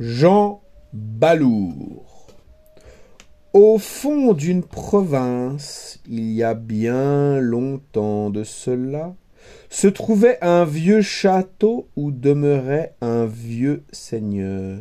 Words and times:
Jean 0.00 0.62
Balourd. 0.92 2.28
Au 3.52 3.78
fond 3.78 4.32
d'une 4.32 4.62
province, 4.62 5.98
il 6.08 6.30
y 6.30 6.44
a 6.44 6.54
bien 6.54 7.40
longtemps 7.40 8.30
de 8.30 8.44
cela, 8.44 9.16
se 9.70 9.88
trouvait 9.88 10.38
un 10.40 10.64
vieux 10.64 11.02
château 11.02 11.88
où 11.96 12.12
demeurait 12.12 12.94
un 13.00 13.26
vieux 13.26 13.82
seigneur. 13.90 14.78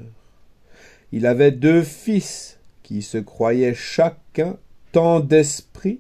Il 1.11 1.25
avait 1.25 1.52
deux 1.52 1.81
fils 1.81 2.59
qui 2.84 3.02
se 3.02 3.18
croyaient 3.18 3.73
chacun 3.73 4.57
tant 4.91 5.20
d'esprit 5.20 5.99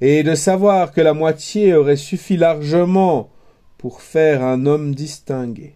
et 0.00 0.22
de 0.22 0.34
savoir 0.34 0.92
que 0.92 1.02
la 1.02 1.12
moitié 1.12 1.74
aurait 1.74 1.96
suffi 1.96 2.38
largement 2.38 3.28
pour 3.76 4.00
faire 4.00 4.42
un 4.42 4.64
homme 4.64 4.94
distingué. 4.94 5.75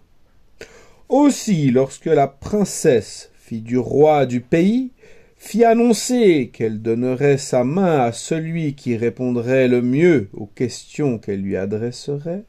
Aussi, 1.10 1.72
lorsque 1.72 2.06
la 2.06 2.28
princesse, 2.28 3.32
fille 3.34 3.62
du 3.62 3.78
roi 3.78 4.26
du 4.26 4.40
pays, 4.40 4.92
fit 5.36 5.64
annoncer 5.64 6.50
qu'elle 6.52 6.82
donnerait 6.82 7.36
sa 7.36 7.64
main 7.64 7.98
à 7.98 8.12
celui 8.12 8.76
qui 8.76 8.96
répondrait 8.96 9.66
le 9.66 9.82
mieux 9.82 10.28
aux 10.32 10.46
questions 10.46 11.18
qu'elle 11.18 11.40
lui 11.40 11.56
adresserait, 11.56 12.44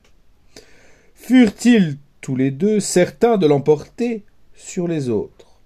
furent-ils 1.15 1.97
tous 2.21 2.35
les 2.35 2.51
deux 2.51 2.79
certains 2.79 3.37
de 3.37 3.47
l'emporter 3.47 4.25
sur 4.53 4.87
les 4.87 5.09
autres. 5.09 5.59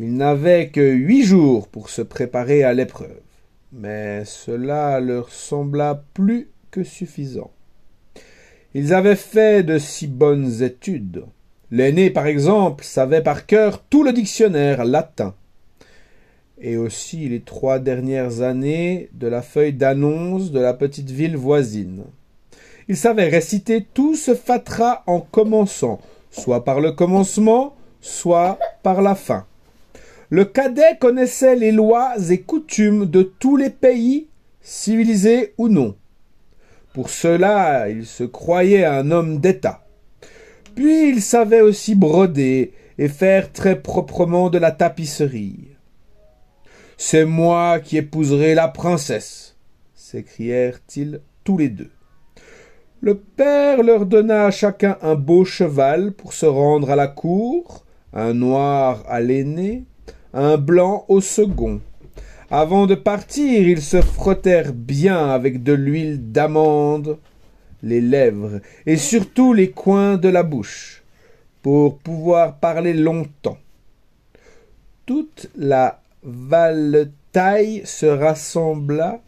Ils 0.00 0.14
n'avaient 0.14 0.70
que 0.70 0.94
huit 0.94 1.24
jours 1.24 1.68
pour 1.68 1.90
se 1.90 2.00
préparer 2.00 2.64
à 2.64 2.72
l'épreuve, 2.72 3.20
mais 3.70 4.24
cela 4.24 4.98
leur 4.98 5.28
sembla 5.28 6.04
plus 6.14 6.48
que 6.70 6.84
suffisant. 6.84 7.53
Ils 8.76 8.92
avaient 8.92 9.14
fait 9.14 9.62
de 9.62 9.78
si 9.78 10.08
bonnes 10.08 10.60
études. 10.62 11.24
L'aîné, 11.70 12.10
par 12.10 12.26
exemple, 12.26 12.82
savait 12.82 13.22
par 13.22 13.46
cœur 13.46 13.80
tout 13.88 14.02
le 14.02 14.12
dictionnaire 14.12 14.84
latin, 14.84 15.34
et 16.60 16.76
aussi 16.76 17.28
les 17.28 17.40
trois 17.40 17.78
dernières 17.78 18.40
années 18.40 19.10
de 19.12 19.28
la 19.28 19.42
feuille 19.42 19.74
d'annonce 19.74 20.50
de 20.50 20.58
la 20.58 20.74
petite 20.74 21.10
ville 21.10 21.36
voisine. 21.36 22.02
Il 22.88 22.96
savait 22.96 23.28
réciter 23.28 23.86
tout 23.94 24.16
ce 24.16 24.34
fatras 24.34 25.04
en 25.06 25.20
commençant, 25.20 26.00
soit 26.32 26.64
par 26.64 26.80
le 26.80 26.90
commencement, 26.90 27.76
soit 28.00 28.58
par 28.82 29.02
la 29.02 29.14
fin. 29.14 29.46
Le 30.30 30.44
cadet 30.44 30.98
connaissait 31.00 31.54
les 31.54 31.70
lois 31.70 32.14
et 32.28 32.40
coutumes 32.40 33.06
de 33.06 33.22
tous 33.22 33.56
les 33.56 33.70
pays, 33.70 34.26
civilisés 34.62 35.54
ou 35.58 35.68
non. 35.68 35.94
Pour 36.94 37.10
cela, 37.10 37.90
il 37.90 38.06
se 38.06 38.22
croyait 38.22 38.84
un 38.84 39.10
homme 39.10 39.40
d'État. 39.40 39.84
Puis 40.76 41.08
il 41.08 41.22
savait 41.22 41.60
aussi 41.60 41.96
broder 41.96 42.72
et 42.98 43.08
faire 43.08 43.52
très 43.52 43.82
proprement 43.82 44.48
de 44.48 44.58
la 44.58 44.70
tapisserie. 44.70 45.70
C'est 46.96 47.24
moi 47.24 47.80
qui 47.80 47.96
épouserai 47.96 48.54
la 48.54 48.68
princesse, 48.68 49.56
s'écrièrent-ils 49.94 51.20
tous 51.42 51.58
les 51.58 51.68
deux. 51.68 51.90
Le 53.00 53.16
père 53.16 53.82
leur 53.82 54.06
donna 54.06 54.46
à 54.46 54.50
chacun 54.52 54.96
un 55.02 55.16
beau 55.16 55.44
cheval 55.44 56.12
pour 56.12 56.32
se 56.32 56.46
rendre 56.46 56.90
à 56.90 56.96
la 56.96 57.08
cour, 57.08 57.84
un 58.12 58.34
noir 58.34 59.02
à 59.08 59.20
l'aîné, 59.20 59.82
un 60.32 60.58
blanc 60.58 61.04
au 61.08 61.20
second. 61.20 61.80
Avant 62.56 62.86
de 62.86 62.94
partir, 62.94 63.66
ils 63.66 63.82
se 63.82 64.00
frottèrent 64.00 64.72
bien 64.72 65.28
avec 65.30 65.64
de 65.64 65.72
l'huile 65.72 66.30
d'amande 66.30 67.18
les 67.82 68.00
lèvres 68.00 68.60
et 68.86 68.96
surtout 68.96 69.52
les 69.52 69.72
coins 69.72 70.18
de 70.18 70.28
la 70.28 70.44
bouche, 70.44 71.02
pour 71.62 71.98
pouvoir 71.98 72.58
parler 72.60 72.92
longtemps. 72.94 73.58
Toute 75.04 75.50
la 75.56 76.00
Valetaille 76.22 77.82
se 77.84 78.06
rassembla 78.06 79.18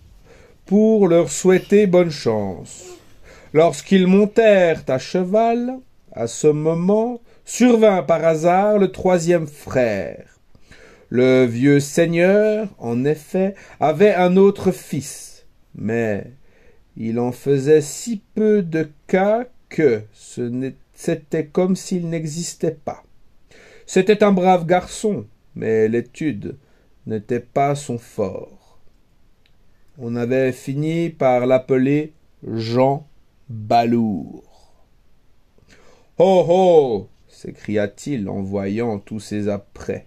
pour 0.64 1.08
leur 1.08 1.28
souhaiter 1.28 1.88
bonne 1.88 2.12
chance. 2.12 2.84
Lorsqu'ils 3.52 4.06
montèrent 4.06 4.84
à 4.86 4.98
cheval, 4.98 5.80
à 6.12 6.28
ce 6.28 6.46
moment, 6.46 7.20
survint 7.44 8.04
par 8.04 8.24
hasard 8.24 8.78
le 8.78 8.92
troisième 8.92 9.48
frère, 9.48 10.35
le 11.08 11.44
vieux 11.44 11.80
seigneur, 11.80 12.68
en 12.78 13.04
effet, 13.04 13.54
avait 13.80 14.14
un 14.14 14.36
autre 14.36 14.72
fils, 14.72 15.46
mais 15.74 16.32
il 16.96 17.18
en 17.18 17.32
faisait 17.32 17.80
si 17.80 18.22
peu 18.34 18.62
de 18.62 18.88
cas 19.06 19.46
que 19.68 20.02
c'était 20.94 21.46
comme 21.46 21.76
s'il 21.76 22.08
n'existait 22.08 22.76
pas. 22.84 23.04
C'était 23.86 24.24
un 24.24 24.32
brave 24.32 24.66
garçon, 24.66 25.26
mais 25.54 25.88
l'étude 25.88 26.56
n'était 27.06 27.40
pas 27.40 27.74
son 27.74 27.98
fort. 27.98 28.80
On 29.98 30.16
avait 30.16 30.52
fini 30.52 31.10
par 31.10 31.46
l'appeler 31.46 32.12
Jean 32.46 33.06
Balourd. 33.48 34.42
Oh 36.18 36.46
oh 36.48 37.08
s'écria-t-il 37.28 38.28
en 38.28 38.42
voyant 38.42 38.98
tous 38.98 39.20
ces 39.20 39.48
apprêts. 39.48 40.06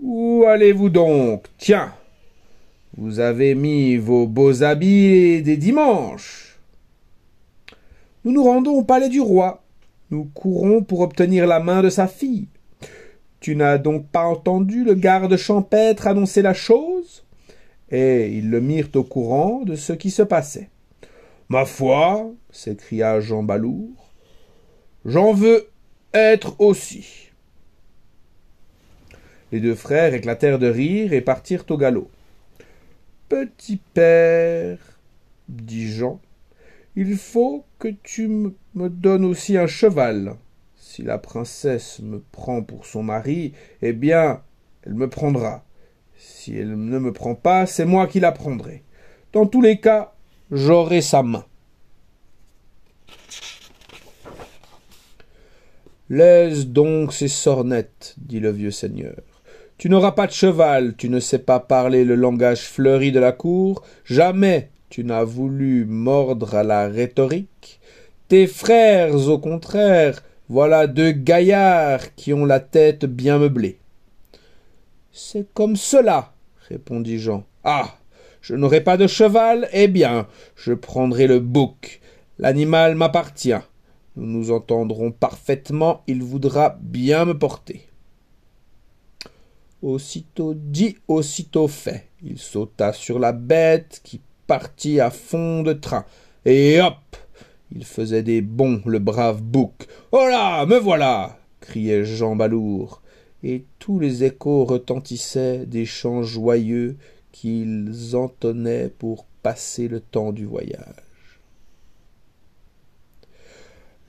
Où 0.00 0.44
allez-vous 0.46 0.90
donc? 0.90 1.46
Tiens 1.58 1.92
Vous 2.96 3.18
avez 3.18 3.56
mis 3.56 3.96
vos 3.96 4.28
beaux 4.28 4.62
habits 4.62 5.42
des 5.42 5.56
dimanches. 5.56 6.56
Nous 8.24 8.30
nous 8.30 8.44
rendons 8.44 8.74
au 8.74 8.84
palais 8.84 9.08
du 9.08 9.20
roi. 9.20 9.64
Nous 10.10 10.30
courons 10.34 10.82
pour 10.84 11.00
obtenir 11.00 11.48
la 11.48 11.58
main 11.58 11.82
de 11.82 11.90
sa 11.90 12.06
fille. 12.06 12.46
Tu 13.40 13.56
n'as 13.56 13.78
donc 13.78 14.06
pas 14.06 14.24
entendu 14.24 14.84
le 14.84 14.94
garde 14.94 15.36
champêtre 15.36 16.06
annoncer 16.06 16.42
la 16.42 16.54
chose? 16.54 17.24
Et 17.90 18.28
ils 18.28 18.50
le 18.50 18.60
mirent 18.60 18.90
au 18.94 19.02
courant 19.02 19.62
de 19.64 19.74
ce 19.74 19.92
qui 19.92 20.12
se 20.12 20.22
passait. 20.22 20.70
Ma 21.48 21.64
foi, 21.64 22.30
s'écria 22.50 23.18
Jean 23.18 23.42
Balourd, 23.42 24.12
j'en 25.04 25.32
veux 25.32 25.68
être 26.14 26.60
aussi. 26.60 27.27
Les 29.52 29.60
deux 29.60 29.74
frères 29.74 30.14
éclatèrent 30.14 30.58
de 30.58 30.68
rire 30.68 31.12
et 31.12 31.20
partirent 31.20 31.64
au 31.70 31.76
galop. 31.76 32.10
Petit 33.28 33.78
père, 33.94 34.78
dit 35.48 35.90
Jean, 35.90 36.20
il 36.96 37.16
faut 37.16 37.64
que 37.78 37.88
tu 38.02 38.28
me 38.28 38.88
donnes 38.88 39.24
aussi 39.24 39.56
un 39.56 39.66
cheval. 39.66 40.36
Si 40.76 41.02
la 41.02 41.18
princesse 41.18 42.00
me 42.00 42.18
prend 42.32 42.62
pour 42.62 42.86
son 42.86 43.02
mari, 43.02 43.52
eh 43.82 43.92
bien, 43.92 44.42
elle 44.82 44.94
me 44.94 45.08
prendra. 45.08 45.64
Si 46.16 46.56
elle 46.56 46.76
ne 46.76 46.98
me 46.98 47.12
prend 47.12 47.34
pas, 47.34 47.66
c'est 47.66 47.84
moi 47.84 48.06
qui 48.06 48.20
la 48.20 48.32
prendrai. 48.32 48.82
Dans 49.32 49.46
tous 49.46 49.62
les 49.62 49.78
cas, 49.78 50.14
j'aurai 50.50 51.00
sa 51.00 51.22
main. 51.22 51.44
Laisse 56.10 56.66
donc 56.66 57.12
ces 57.12 57.28
sornettes, 57.28 58.14
dit 58.16 58.40
le 58.40 58.50
vieux 58.50 58.70
seigneur. 58.70 59.27
Tu 59.78 59.88
n'auras 59.88 60.10
pas 60.10 60.26
de 60.26 60.32
cheval, 60.32 60.96
tu 60.96 61.08
ne 61.08 61.20
sais 61.20 61.38
pas 61.38 61.60
parler 61.60 62.04
le 62.04 62.16
langage 62.16 62.62
fleuri 62.62 63.12
de 63.12 63.20
la 63.20 63.30
cour, 63.30 63.84
jamais 64.04 64.70
tu 64.90 65.04
n'as 65.04 65.22
voulu 65.22 65.84
mordre 65.84 66.56
à 66.56 66.64
la 66.64 66.88
rhétorique. 66.88 67.78
Tes 68.26 68.48
frères, 68.48 69.14
au 69.28 69.38
contraire, 69.38 70.24
voilà 70.48 70.88
deux 70.88 71.12
gaillards 71.12 72.16
qui 72.16 72.34
ont 72.34 72.44
la 72.44 72.58
tête 72.58 73.04
bien 73.04 73.38
meublée. 73.38 73.78
C'est 75.12 75.46
comme 75.54 75.76
cela, 75.76 76.32
répondit 76.68 77.20
Jean. 77.20 77.44
Ah. 77.62 77.94
Je 78.40 78.54
n'aurai 78.54 78.80
pas 78.80 78.96
de 78.96 79.06
cheval, 79.06 79.68
eh 79.72 79.88
bien, 79.88 80.26
je 80.56 80.72
prendrai 80.72 81.26
le 81.26 81.38
bouc. 81.38 82.00
L'animal 82.38 82.94
m'appartient. 82.94 83.60
Nous 84.16 84.26
nous 84.26 84.50
entendrons 84.50 85.12
parfaitement, 85.12 86.02
il 86.06 86.22
voudra 86.22 86.78
bien 86.80 87.26
me 87.26 87.38
porter. 87.38 87.88
Aussitôt 89.82 90.54
dit, 90.54 90.96
aussitôt 91.06 91.68
fait. 91.68 92.08
Il 92.22 92.38
sauta 92.38 92.92
sur 92.92 93.18
la 93.18 93.32
bête 93.32 94.00
qui 94.02 94.20
partit 94.46 95.00
à 95.00 95.10
fond 95.10 95.62
de 95.62 95.72
train. 95.72 96.04
Et 96.44 96.80
hop 96.80 97.16
Il 97.72 97.84
faisait 97.84 98.22
des 98.22 98.40
bonds, 98.40 98.82
le 98.86 98.98
brave 98.98 99.40
bouc. 99.42 99.86
Oh 100.10 100.26
Me 100.66 100.78
voilà 100.78 101.38
criait 101.60 102.04
Jean 102.04 102.34
Balourd. 102.34 103.02
Et 103.44 103.64
tous 103.78 104.00
les 104.00 104.24
échos 104.24 104.64
retentissaient 104.64 105.64
des 105.66 105.84
chants 105.84 106.22
joyeux 106.22 106.96
qu'ils 107.30 108.16
entonnaient 108.16 108.88
pour 108.88 109.26
passer 109.42 109.86
le 109.86 110.00
temps 110.00 110.32
du 110.32 110.44
voyage. 110.44 111.40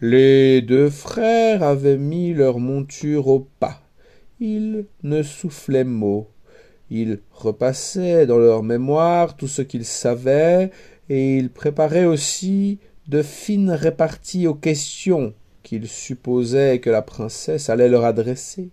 Les 0.01 0.61
deux 0.61 0.89
frères 0.89 1.61
avaient 1.61 1.97
mis 1.97 2.33
leur 2.33 2.59
monture 2.59 3.27
au 3.27 3.47
pas 3.59 3.81
ils 4.39 4.85
ne 5.03 5.21
soufflaient 5.23 5.83
mot. 5.83 6.29
Ils 6.89 7.19
repassaient 7.31 8.25
dans 8.25 8.37
leur 8.37 8.63
mémoire 8.63 9.35
tout 9.35 9.47
ce 9.47 9.61
qu'ils 9.61 9.85
savaient, 9.85 10.71
et 11.09 11.37
ils 11.37 11.49
préparaient 11.49 12.05
aussi 12.05 12.79
de 13.07 13.21
fines 13.21 13.71
réparties 13.71 14.47
aux 14.47 14.55
questions 14.55 15.33
qu'ils 15.63 15.87
supposaient 15.87 16.79
que 16.79 16.89
la 16.89 17.01
princesse 17.01 17.69
allait 17.69 17.89
leur 17.89 18.05
adresser. 18.05 18.69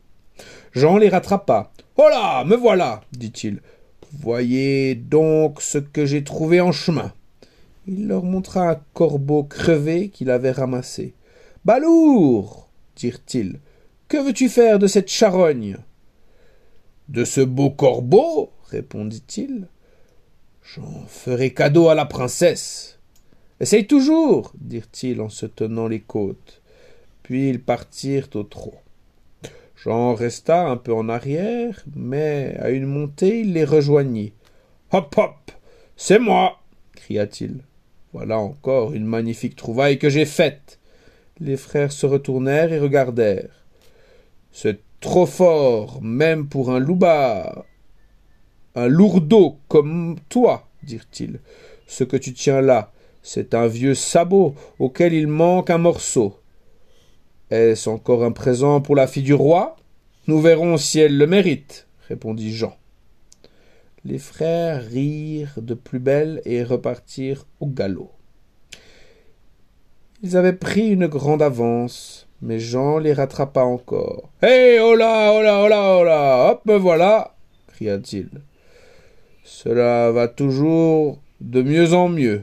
Jean 0.72 0.98
les 0.98 1.08
rattrapa. 1.08 1.72
Oh 1.96 2.08
là, 2.10 2.44
me 2.44 2.56
voilà, 2.56 3.00
dit-il. 3.12 3.60
Voyez 4.12 4.94
donc 4.94 5.60
ce 5.60 5.78
que 5.78 6.06
j'ai 6.06 6.24
trouvé 6.24 6.60
en 6.60 6.72
chemin. 6.72 7.12
Il 7.88 8.08
leur 8.08 8.22
montra 8.22 8.70
un 8.70 8.80
corbeau 8.94 9.44
crevé 9.44 10.08
qu'il 10.08 10.30
avait 10.30 10.50
ramassé. 10.50 11.14
Balourd, 11.64 12.68
dirent-ils, 12.96 13.58
que 14.08 14.16
veux-tu 14.16 14.48
faire 14.48 14.78
de 14.78 14.86
cette 14.86 15.10
charogne? 15.10 15.78
De 17.08 17.24
ce 17.24 17.40
beau 17.40 17.70
corbeau, 17.70 18.50
répondit-il. 18.70 19.68
J'en 20.62 21.06
ferai 21.06 21.52
cadeau 21.52 21.88
à 21.88 21.94
la 21.94 22.06
princesse. 22.06 22.98
Essaye 23.60 23.86
toujours, 23.86 24.52
dirent-ils 24.60 25.20
en 25.20 25.28
se 25.28 25.46
tenant 25.46 25.88
les 25.88 26.00
côtes. 26.00 26.60
Puis 27.22 27.48
ils 27.48 27.62
partirent 27.62 28.28
au 28.34 28.42
trot. 28.42 28.74
Jean 29.76 30.14
resta 30.14 30.66
un 30.66 30.76
peu 30.76 30.92
en 30.92 31.08
arrière, 31.08 31.84
mais 31.94 32.56
à 32.60 32.70
une 32.70 32.86
montée 32.86 33.40
il 33.40 33.52
les 33.52 33.64
rejoignit. 33.64 34.32
Hop 34.92 35.14
hop. 35.16 35.52
C'est 35.96 36.18
moi. 36.18 36.60
cria-t-il. 36.94 37.60
Voilà 38.12 38.38
encore 38.38 38.92
une 38.92 39.04
magnifique 39.04 39.56
trouvaille 39.56 39.98
que 39.98 40.10
j'ai 40.10 40.24
faite. 40.24 40.78
Les 41.38 41.56
frères 41.56 41.92
se 41.92 42.06
retournèrent 42.06 42.72
et 42.72 42.78
regardèrent. 42.78 43.65
C'est 44.58 44.80
trop 45.00 45.26
fort, 45.26 46.00
même 46.00 46.48
pour 46.48 46.70
un 46.70 46.78
loupard. 46.78 47.66
Un 48.74 48.88
lourdeau 48.88 49.58
comme 49.68 50.16
toi, 50.30 50.66
dirent-ils. 50.82 51.40
Ce 51.86 52.04
que 52.04 52.16
tu 52.16 52.32
tiens 52.32 52.62
là, 52.62 52.90
c'est 53.22 53.52
un 53.52 53.66
vieux 53.66 53.94
sabot 53.94 54.54
auquel 54.78 55.12
il 55.12 55.26
manque 55.26 55.68
un 55.68 55.76
morceau. 55.76 56.40
Est-ce 57.50 57.90
encore 57.90 58.24
un 58.24 58.32
présent 58.32 58.80
pour 58.80 58.96
la 58.96 59.06
fille 59.06 59.22
du 59.22 59.34
roi? 59.34 59.76
Nous 60.26 60.40
verrons 60.40 60.78
si 60.78 61.00
elle 61.00 61.18
le 61.18 61.26
mérite, 61.26 61.86
répondit 62.08 62.54
Jean. 62.54 62.78
Les 64.06 64.18
frères 64.18 64.82
rirent 64.86 65.60
de 65.60 65.74
plus 65.74 65.98
belle 65.98 66.40
et 66.46 66.64
repartirent 66.64 67.44
au 67.60 67.66
galop. 67.66 68.10
Ils 70.22 70.34
avaient 70.34 70.54
pris 70.54 70.88
une 70.88 71.08
grande 71.08 71.42
avance, 71.42 72.25
mais 72.42 72.58
Jean 72.58 72.98
les 72.98 73.12
rattrapa 73.12 73.62
encore. 73.62 74.30
Hé, 74.42 74.76
là, 74.76 75.32
oh 75.32 75.42
là, 75.42 75.62
oh 75.64 76.04
là, 76.04 76.50
hop, 76.50 76.62
me 76.66 76.76
voilà 76.76 77.36
cria-t-il. 77.76 78.30
Cela 79.44 80.10
va 80.10 80.28
toujours 80.28 81.20
de 81.40 81.62
mieux 81.62 81.92
en 81.92 82.08
mieux. 82.08 82.42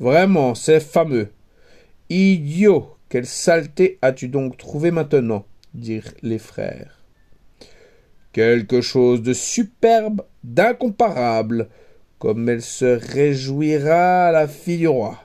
Vraiment, 0.00 0.54
c'est 0.54 0.80
fameux. 0.80 1.28
Idiot, 2.08 2.96
quelle 3.08 3.26
saleté 3.26 3.98
as-tu 4.00 4.28
donc 4.28 4.56
trouvé 4.56 4.90
maintenant 4.90 5.44
dirent 5.74 6.14
les 6.22 6.38
frères. 6.38 7.04
Quelque 8.32 8.80
chose 8.80 9.22
de 9.22 9.34
superbe, 9.34 10.22
d'incomparable, 10.42 11.68
comme 12.18 12.48
elle 12.48 12.62
se 12.62 12.98
réjouira 13.12 14.32
la 14.32 14.48
fille 14.48 14.78
du 14.78 14.88
roi. 14.88 15.18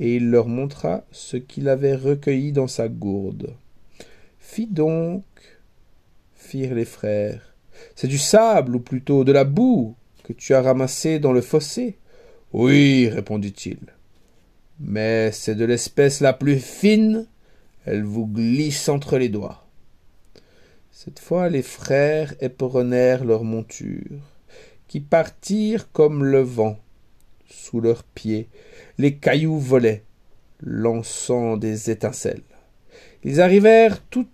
Et 0.00 0.16
il 0.16 0.30
leur 0.30 0.48
montra 0.48 1.04
ce 1.10 1.36
qu'il 1.36 1.68
avait 1.68 1.96
recueilli 1.96 2.52
dans 2.52 2.68
sa 2.68 2.88
gourde. 2.88 3.54
Fi 4.38 4.66
donc, 4.66 5.24
firent 6.34 6.74
les 6.74 6.84
frères. 6.84 7.54
C'est 7.94 8.08
du 8.08 8.18
sable, 8.18 8.76
ou 8.76 8.80
plutôt 8.80 9.24
de 9.24 9.32
la 9.32 9.44
boue, 9.44 9.94
que 10.24 10.32
tu 10.32 10.54
as 10.54 10.62
ramassé 10.62 11.18
dans 11.18 11.32
le 11.32 11.40
fossé? 11.40 11.96
Oui, 12.52 13.08
répondit-il. 13.08 13.78
Mais 14.80 15.32
c'est 15.32 15.54
de 15.54 15.64
l'espèce 15.64 16.20
la 16.20 16.32
plus 16.32 16.60
fine, 16.60 17.26
elle 17.84 18.04
vous 18.04 18.26
glisse 18.26 18.88
entre 18.88 19.18
les 19.18 19.28
doigts. 19.28 19.66
Cette 20.92 21.18
fois 21.18 21.48
les 21.48 21.62
frères 21.62 22.34
éperonnèrent 22.40 23.24
leurs 23.24 23.44
montures, 23.44 24.20
qui 24.86 25.00
partirent 25.00 25.90
comme 25.92 26.24
le 26.24 26.40
vent. 26.40 26.78
Sous 27.48 27.80
leurs 27.80 28.04
pieds, 28.04 28.48
les 28.98 29.16
cailloux 29.16 29.58
volaient, 29.58 30.04
lançant 30.60 31.56
des 31.56 31.90
étincelles. 31.90 32.42
Ils 33.24 33.40
arrivèrent 33.40 34.02
toute 34.08 34.28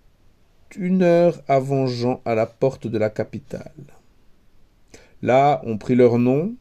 une 0.76 1.02
heure 1.02 1.40
avant 1.46 1.86
Jean 1.86 2.20
à 2.24 2.34
la 2.34 2.46
porte 2.46 2.88
de 2.88 2.98
la 2.98 3.10
capitale. 3.10 3.72
Là, 5.22 5.62
on 5.64 5.78
prit 5.78 5.94
leur 5.94 6.18
nom, 6.18 6.54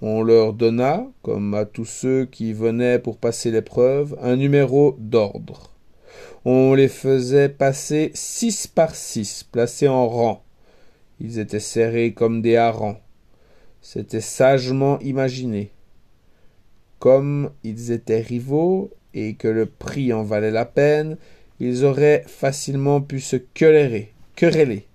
on 0.00 0.22
leur 0.22 0.54
donna, 0.54 1.06
comme 1.22 1.52
à 1.52 1.66
tous 1.66 1.84
ceux 1.84 2.24
qui 2.24 2.54
venaient 2.54 2.98
pour 2.98 3.18
passer 3.18 3.50
l'épreuve, 3.50 4.16
un 4.22 4.36
numéro 4.36 4.96
d'ordre. 4.98 5.70
On 6.46 6.72
les 6.72 6.88
faisait 6.88 7.50
passer 7.50 8.10
six 8.14 8.66
par 8.66 8.94
six, 8.94 9.44
placés 9.44 9.88
en 9.88 10.08
rang. 10.08 10.42
Ils 11.20 11.38
étaient 11.38 11.60
serrés 11.60 12.14
comme 12.14 12.40
des 12.40 12.56
harengs. 12.56 12.96
C'était 13.82 14.22
sagement 14.22 14.98
imaginé. 15.00 15.70
Comme 17.00 17.50
ils 17.64 17.90
étaient 17.90 18.20
rivaux 18.20 18.90
et 19.14 19.34
que 19.34 19.48
le 19.48 19.66
prix 19.66 20.12
en 20.12 20.22
valait 20.22 20.50
la 20.50 20.66
peine, 20.66 21.16
ils 21.58 21.84
auraient 21.84 22.24
facilement 22.26 23.00
pu 23.00 23.20
se 23.20 23.36
quereller, 23.36 24.12
quereller. 24.36 24.86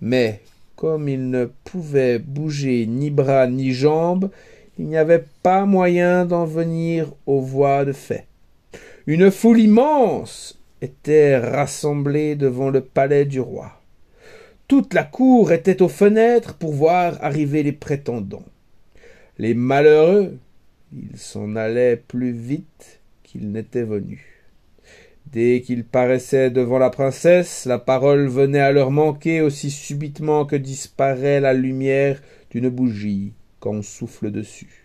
Mais 0.00 0.40
comme 0.74 1.08
ils 1.08 1.30
ne 1.30 1.44
pouvaient 1.64 2.18
bouger 2.18 2.86
ni 2.86 3.10
bras 3.10 3.46
ni 3.46 3.72
jambes, 3.72 4.30
il 4.78 4.86
n'y 4.86 4.96
avait 4.96 5.24
pas 5.42 5.66
moyen 5.66 6.24
d'en 6.24 6.46
venir 6.46 7.12
aux 7.26 7.40
voies 7.40 7.84
de 7.84 7.92
fait. 7.92 8.26
Une 9.06 9.30
foule 9.30 9.60
immense 9.60 10.58
était 10.80 11.36
rassemblée 11.36 12.36
devant 12.36 12.70
le 12.70 12.80
palais 12.80 13.26
du 13.26 13.38
roi. 13.38 13.70
Toute 14.66 14.94
la 14.94 15.04
cour 15.04 15.52
était 15.52 15.82
aux 15.82 15.88
fenêtres 15.88 16.54
pour 16.54 16.72
voir 16.72 17.18
arriver 17.20 17.62
les 17.62 17.72
prétendants. 17.72 18.46
Les 19.38 19.52
malheureux, 19.52 20.38
ils 20.96 21.18
s'en 21.18 21.56
allaient 21.56 21.96
plus 21.96 22.32
vite 22.32 23.00
qu'ils 23.22 23.50
n'étaient 23.50 23.84
venus. 23.84 24.22
Dès 25.26 25.62
qu'ils 25.62 25.84
paraissaient 25.84 26.50
devant 26.50 26.78
la 26.78 26.90
princesse, 26.90 27.64
la 27.64 27.78
parole 27.78 28.28
venait 28.28 28.60
à 28.60 28.72
leur 28.72 28.90
manquer 28.90 29.40
aussi 29.40 29.70
subitement 29.70 30.44
que 30.44 30.56
disparaît 30.56 31.40
la 31.40 31.54
lumière 31.54 32.22
d'une 32.50 32.68
bougie 32.68 33.32
quand 33.58 33.72
on 33.72 33.82
souffle 33.82 34.30
dessus. 34.30 34.84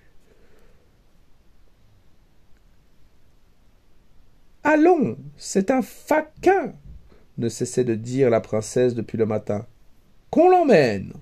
Allons, 4.64 5.18
c'est 5.38 5.72
un 5.72 5.82
faquin, 5.82 6.74
ne 7.38 7.50
cessait 7.50 7.84
de 7.84 7.96
dire 7.96 8.30
la 8.30 8.42
princesse 8.42 8.96
depuis 8.96 9.18
le 9.18 9.26
matin. 9.26 9.66
Qu'on 10.32 10.50
l'emmène? 10.50 11.14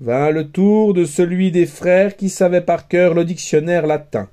Vint 0.00 0.30
le 0.30 0.48
tour 0.48 0.94
de 0.94 1.04
celui 1.04 1.50
des 1.50 1.66
frères 1.66 2.16
qui 2.16 2.30
savait 2.30 2.62
par 2.62 2.88
cœur 2.88 3.14
le 3.14 3.24
dictionnaire 3.24 3.86
latin. 3.86 4.30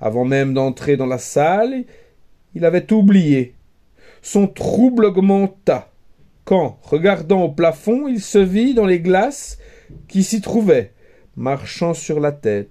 Avant 0.00 0.24
même 0.24 0.54
d'entrer 0.54 0.96
dans 0.96 1.06
la 1.06 1.18
salle, 1.18 1.84
il 2.54 2.64
avait 2.64 2.92
oublié. 2.92 3.54
Son 4.22 4.46
trouble 4.46 5.04
augmenta 5.04 5.90
quand, 6.48 6.78
regardant 6.82 7.42
au 7.42 7.50
plafond, 7.50 8.08
il 8.08 8.22
se 8.22 8.38
vit 8.38 8.72
dans 8.72 8.86
les 8.86 9.00
glaces 9.00 9.58
qui 10.08 10.22
s'y 10.22 10.40
trouvaient, 10.40 10.92
marchant 11.36 11.92
sur 11.92 12.20
la 12.20 12.32
tête. 12.32 12.70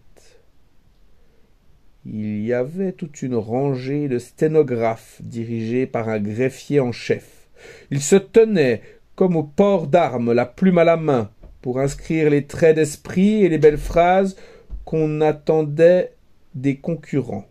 Il 2.03 2.43
y 2.43 2.53
avait 2.53 2.93
toute 2.93 3.21
une 3.21 3.35
rangée 3.35 4.07
de 4.07 4.17
sténographes 4.17 5.21
dirigés 5.21 5.85
par 5.85 6.09
un 6.09 6.19
greffier 6.19 6.79
en 6.79 6.91
chef. 6.91 7.49
Il 7.91 8.01
se 8.01 8.15
tenait, 8.15 8.81
comme 9.13 9.35
au 9.35 9.43
port 9.43 9.85
d'armes, 9.85 10.33
la 10.33 10.47
plume 10.47 10.79
à 10.79 10.83
la 10.83 10.97
main, 10.97 11.29
pour 11.67 11.81
inscrire 11.81 12.29
les 12.29 12.45
traits 12.45 12.77
d'esprit 12.77 13.43
et 13.43 13.49
les 13.49 13.57
belles 13.57 13.77
phrases 13.77 14.37
qu'on 14.85 15.19
attendait 15.19 16.13
des 16.55 16.77
concurrents. 16.77 17.43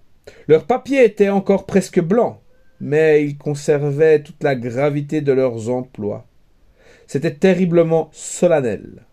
Leur 0.49 0.65
papier 0.65 1.05
était 1.05 1.29
encore 1.29 1.67
presque 1.67 2.01
blanc, 2.01 2.41
mais 2.81 3.23
ils 3.23 3.37
conservaient 3.37 4.23
toute 4.23 4.43
la 4.43 4.55
gravité 4.55 5.21
de 5.21 5.33
leurs 5.33 5.69
emplois. 5.69 6.25
C'était 7.07 7.35
terriblement 7.35 8.09
solennel. 8.11 9.05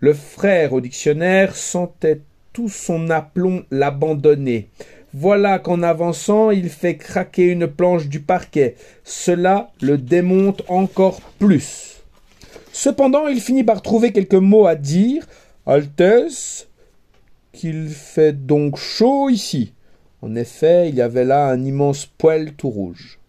Le 0.00 0.12
frère 0.12 0.72
au 0.72 0.80
dictionnaire 0.80 1.54
sentait 1.54 2.22
tout 2.52 2.68
son 2.68 3.10
aplomb 3.10 3.62
l'abandonner. 3.70 4.70
Voilà 5.12 5.60
qu'en 5.60 5.84
avançant, 5.84 6.50
il 6.50 6.68
fait 6.68 6.96
craquer 6.96 7.44
une 7.44 7.68
planche 7.68 8.08
du 8.08 8.18
parquet. 8.18 8.74
Cela 9.04 9.70
le 9.80 9.98
démonte 9.98 10.64
encore 10.66 11.20
plus. 11.38 11.93
Cependant, 12.74 13.28
il 13.28 13.40
finit 13.40 13.62
par 13.62 13.82
trouver 13.82 14.10
quelques 14.10 14.34
mots 14.34 14.66
à 14.66 14.74
dire. 14.74 15.28
Altesse, 15.64 16.66
qu'il 17.52 17.88
fait 17.88 18.32
donc 18.32 18.76
chaud 18.78 19.30
ici. 19.30 19.74
En 20.22 20.34
effet, 20.34 20.88
il 20.88 20.96
y 20.96 21.00
avait 21.00 21.24
là 21.24 21.46
un 21.46 21.64
immense 21.64 22.04
poêle 22.04 22.54
tout 22.54 22.70
rouge. 22.70 23.20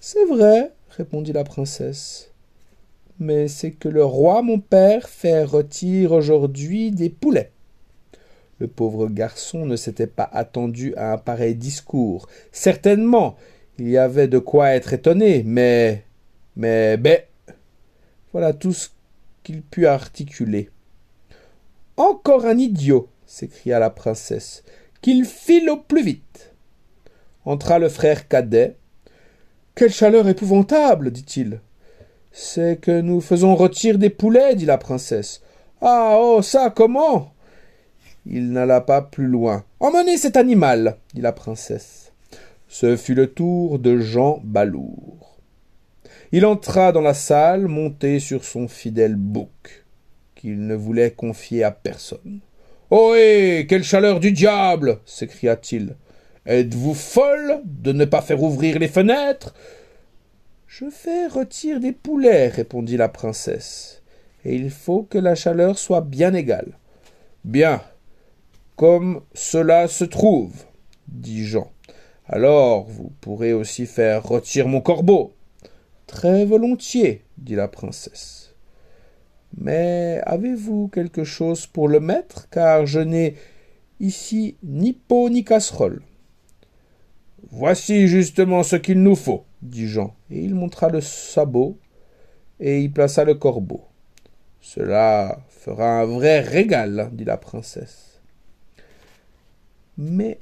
C'est 0.00 0.24
vrai, 0.24 0.72
répondit 0.88 1.34
la 1.34 1.44
princesse. 1.44 2.30
Mais 3.20 3.46
c'est 3.46 3.72
que 3.72 3.90
le 3.90 4.06
roi 4.06 4.40
mon 4.40 4.58
père 4.58 5.06
fait 5.10 5.44
rôtir 5.44 6.12
aujourd'hui 6.12 6.92
des 6.92 7.10
poulets. 7.10 7.52
Le 8.58 8.68
pauvre 8.68 9.06
garçon 9.08 9.66
ne 9.66 9.76
s'était 9.76 10.06
pas 10.06 10.30
attendu 10.32 10.94
à 10.96 11.12
un 11.12 11.18
pareil 11.18 11.56
discours. 11.56 12.26
Certainement, 12.52 13.36
il 13.78 13.90
y 13.90 13.98
avait 13.98 14.28
de 14.28 14.38
quoi 14.38 14.70
être 14.70 14.94
étonné, 14.94 15.42
mais. 15.44 16.04
Mais. 16.56 16.96
Ben. 16.96 17.18
Voilà 18.32 18.52
tout 18.52 18.72
ce 18.72 18.88
qu'il 19.42 19.62
put 19.62 19.86
articuler. 19.86 20.70
Encore 21.96 22.46
un 22.46 22.58
idiot 22.58 23.08
s'écria 23.26 23.78
la 23.78 23.90
princesse. 23.90 24.62
Qu'il 25.00 25.24
file 25.24 25.68
au 25.70 25.76
plus 25.76 26.02
vite. 26.02 26.54
Entra 27.44 27.78
le 27.78 27.88
frère 27.88 28.28
cadet. 28.28 28.76
Quelle 29.74 29.92
chaleur 29.92 30.28
épouvantable 30.28 31.10
dit-il. 31.10 31.60
C'est 32.30 32.80
que 32.80 33.00
nous 33.00 33.20
faisons 33.20 33.54
rôtir 33.54 33.98
des 33.98 34.10
poulets, 34.10 34.54
dit 34.54 34.64
la 34.64 34.78
princesse. 34.78 35.42
Ah 35.80 36.16
oh 36.18 36.40
ça 36.40 36.70
comment? 36.70 37.32
Il 38.24 38.52
n'alla 38.52 38.80
pas 38.80 39.02
plus 39.02 39.26
loin. 39.26 39.64
Emmenez 39.80 40.16
cet 40.16 40.36
animal, 40.36 40.96
dit 41.12 41.20
la 41.20 41.32
princesse. 41.32 42.12
Ce 42.68 42.96
fut 42.96 43.14
le 43.14 43.26
tour 43.26 43.78
de 43.78 43.98
Jean 43.98 44.40
Balourd. 44.44 45.31
Il 46.32 46.46
entra 46.46 46.92
dans 46.92 47.02
la 47.02 47.14
salle, 47.14 47.68
monté 47.68 48.18
sur 48.18 48.44
son 48.44 48.66
fidèle 48.66 49.16
bouc, 49.16 49.84
qu'il 50.34 50.66
ne 50.66 50.74
voulait 50.74 51.10
confier 51.10 51.62
à 51.62 51.70
personne. 51.70 52.40
Ohé. 52.90 53.66
Quelle 53.68 53.84
chaleur 53.84 54.18
du 54.18 54.32
diable. 54.32 54.98
s'écria-t-il. 55.04 55.96
Êtes-vous 56.46 56.94
folle 56.94 57.60
de 57.64 57.92
ne 57.92 58.04
pas 58.04 58.22
faire 58.22 58.42
ouvrir 58.42 58.78
les 58.78 58.88
fenêtres? 58.88 59.54
Je 60.66 60.90
fais 60.90 61.26
retirer 61.26 61.80
des 61.80 61.92
poulets, 61.92 62.48
répondit 62.48 62.96
la 62.96 63.08
princesse 63.08 64.02
et 64.44 64.54
il 64.54 64.70
faut 64.70 65.02
que 65.02 65.18
la 65.18 65.34
chaleur 65.34 65.78
soit 65.78 66.00
bien 66.00 66.34
égale. 66.34 66.78
Bien, 67.44 67.82
comme 68.76 69.22
cela 69.34 69.88
se 69.88 70.04
trouve, 70.04 70.52
dit 71.08 71.44
Jean. 71.44 71.70
Alors 72.26 72.84
vous 72.84 73.12
pourrez 73.20 73.52
aussi 73.52 73.86
faire 73.86 74.24
retirer 74.24 74.68
mon 74.68 74.80
corbeau. 74.80 75.34
Très 76.12 76.44
volontiers, 76.44 77.24
dit 77.38 77.54
la 77.54 77.68
princesse. 77.68 78.54
Mais 79.56 80.20
avez-vous 80.26 80.88
quelque 80.88 81.24
chose 81.24 81.66
pour 81.66 81.88
le 81.88 82.00
mettre, 82.00 82.50
car 82.50 82.84
je 82.84 83.00
n'ai 83.00 83.34
ici 83.98 84.58
ni 84.62 84.92
pot 84.92 85.30
ni 85.30 85.42
casserole. 85.42 86.02
Voici 87.50 88.08
justement 88.08 88.62
ce 88.62 88.76
qu'il 88.76 89.02
nous 89.02 89.16
faut, 89.16 89.44
dit 89.62 89.88
Jean, 89.88 90.14
et 90.30 90.44
il 90.44 90.54
montra 90.54 90.90
le 90.90 91.00
sabot, 91.00 91.78
et 92.60 92.82
y 92.82 92.90
plaça 92.90 93.24
le 93.24 93.34
corbeau. 93.34 93.80
Cela 94.60 95.40
fera 95.48 96.02
un 96.02 96.04
vrai 96.04 96.40
régal, 96.40 97.08
dit 97.14 97.24
la 97.24 97.38
princesse. 97.38 98.20
Mais 99.96 100.38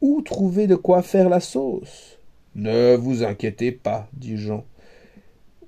où 0.00 0.22
trouver 0.22 0.68
de 0.68 0.76
quoi 0.76 1.02
faire 1.02 1.28
la 1.28 1.40
sauce? 1.40 2.20
Ne 2.54 2.94
vous 2.94 3.24
inquiétez 3.24 3.72
pas, 3.72 4.08
dit 4.12 4.36
Jean. 4.36 4.64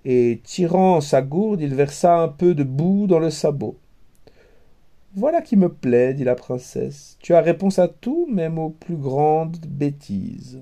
Et 0.04 0.40
tirant 0.44 1.00
sa 1.00 1.20
gourde, 1.20 1.60
il 1.60 1.74
versa 1.74 2.18
un 2.20 2.28
peu 2.28 2.54
de 2.54 2.62
boue 2.62 3.06
dans 3.08 3.18
le 3.18 3.30
sabot. 3.30 3.76
Voilà 5.14 5.40
qui 5.40 5.56
me 5.56 5.68
plaît, 5.68 6.14
dit 6.14 6.24
la 6.24 6.34
princesse. 6.34 7.16
Tu 7.20 7.34
as 7.34 7.40
réponse 7.40 7.78
à 7.78 7.88
tout, 7.88 8.28
même 8.30 8.58
aux 8.58 8.70
plus 8.70 8.96
grandes 8.96 9.56
bêtises. 9.66 10.60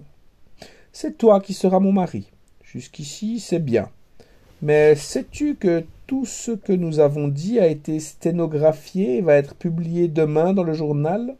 C'est 0.92 1.18
toi 1.18 1.40
qui 1.40 1.52
seras 1.52 1.80
mon 1.80 1.92
mari. 1.92 2.30
Jusqu'ici, 2.62 3.40
c'est 3.40 3.58
bien. 3.58 3.90
Mais 4.62 4.94
sais-tu 4.94 5.56
que 5.56 5.84
tout 6.06 6.24
ce 6.24 6.52
que 6.52 6.72
nous 6.72 7.00
avons 7.00 7.28
dit 7.28 7.58
a 7.58 7.66
été 7.66 8.00
sténographié 8.00 9.18
et 9.18 9.20
va 9.20 9.34
être 9.34 9.56
publié 9.56 10.08
demain 10.08 10.54
dans 10.54 10.62
le 10.62 10.72
journal? 10.72 11.36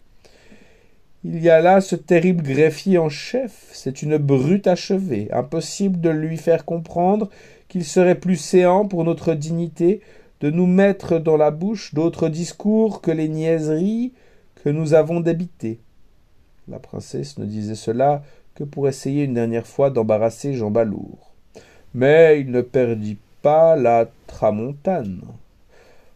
Il 1.24 1.42
y 1.42 1.48
a 1.48 1.60
là 1.60 1.80
ce 1.80 1.96
terrible 1.96 2.42
greffier 2.42 2.98
en 2.98 3.08
chef, 3.08 3.70
c'est 3.72 4.02
une 4.02 4.18
brute 4.18 4.66
achevée, 4.66 5.28
impossible 5.32 6.00
de 6.00 6.10
lui 6.10 6.36
faire 6.36 6.64
comprendre 6.64 7.30
qu'il 7.68 7.84
serait 7.84 8.14
plus 8.14 8.36
séant 8.36 8.86
pour 8.86 9.04
notre 9.04 9.34
dignité 9.34 10.00
de 10.40 10.50
nous 10.50 10.66
mettre 10.66 11.18
dans 11.18 11.38
la 11.38 11.50
bouche 11.50 11.94
d'autres 11.94 12.28
discours 12.28 13.00
que 13.00 13.10
les 13.10 13.28
niaiseries 13.28 14.12
que 14.62 14.68
nous 14.68 14.92
avons 14.92 15.20
d'habiter. 15.20 15.78
La 16.68 16.78
princesse 16.78 17.38
ne 17.38 17.46
disait 17.46 17.74
cela 17.74 18.22
que 18.54 18.64
pour 18.64 18.86
essayer 18.86 19.24
une 19.24 19.34
dernière 19.34 19.66
fois 19.66 19.90
d'embarrasser 19.90 20.52
Jean 20.52 20.70
Balourd 20.70 21.34
mais 21.94 22.40
il 22.40 22.50
ne 22.50 22.60
perdit 22.60 23.16
pas 23.40 23.76
la 23.76 24.06
tramontane. 24.26 25.22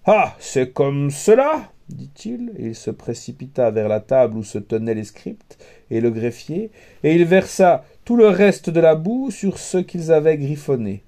Ah. 0.04 0.34
C'est 0.38 0.72
comme 0.72 1.10
cela. 1.10 1.70
Dit-il, 1.88 2.52
et 2.57 2.66
il 2.68 2.75
se 2.75 2.90
précipita 2.90 3.71
vers 3.71 3.88
la 3.88 4.00
table 4.00 4.37
où 4.37 4.42
se 4.42 4.59
tenaient 4.59 4.95
les 4.95 5.04
scripts 5.04 5.59
et 5.90 6.00
le 6.00 6.11
greffier, 6.11 6.71
et 7.02 7.14
il 7.14 7.25
versa 7.25 7.85
tout 8.04 8.16
le 8.16 8.28
reste 8.28 8.71
de 8.71 8.80
la 8.80 8.95
boue 8.95 9.30
sur 9.30 9.59
ceux 9.59 9.83
qu'ils 9.83 10.12
avaient 10.12 10.38
griffonnés. 10.38 11.02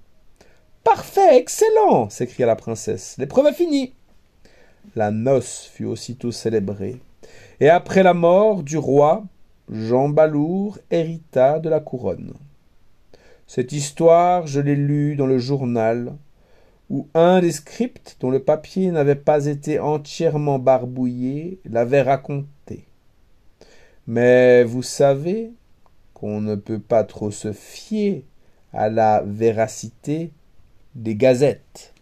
Parfait, 0.85 1.37
excellent. 1.37 2.09
s'écria 2.09 2.47
la 2.47 2.57
princesse. 2.57 3.17
L'épreuve 3.19 3.49
est 3.49 3.55
finie. 3.55 3.95
La 4.97 5.11
noce 5.11 5.71
fut 5.73 5.85
aussitôt 5.85 6.33
célébrée, 6.33 6.97
et 7.61 7.69
après 7.69 8.03
la 8.03 8.15
mort 8.15 8.63
du 8.63 8.79
roi, 8.79 9.25
Jean 9.71 10.09
Balourd 10.09 10.79
hérita 10.91 11.61
de 11.61 11.69
la 11.69 11.81
couronne. 11.81 12.33
Cette 13.47 13.73
histoire, 13.73 14.47
je 14.47 14.61
l'ai 14.61 14.77
lue 14.77 15.17
dans 15.17 15.27
le 15.27 15.39
journal, 15.39 16.17
où 16.91 17.07
un 17.15 17.41
des 17.41 17.53
scripts, 17.53 18.17
dont 18.21 18.31
le 18.31 18.43
papier 18.43 18.91
n'avait 18.91 19.15
pas 19.15 19.47
été 19.47 19.79
entièrement 19.79 20.59
barbouillé, 20.59 21.61
l'avait 21.65 22.03
raconté. 22.03 22.85
Mais 24.09 24.65
vous 24.65 24.83
savez 24.83 25.53
qu'on 26.15 26.41
ne 26.41 26.57
peut 26.57 26.81
pas 26.81 27.05
trop 27.05 27.31
se 27.31 27.53
fier 27.53 28.25
à 28.73 28.89
la 28.89 29.23
véracité 29.25 30.33
des 30.97 31.15
gazettes. 31.15 31.95